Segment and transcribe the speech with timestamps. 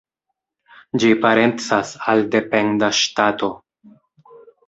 [1.01, 3.51] Ĝi parencas al dependa ŝtato.